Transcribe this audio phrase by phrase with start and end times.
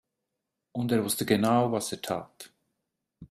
[0.71, 2.51] Und er wusste genau, was er tat.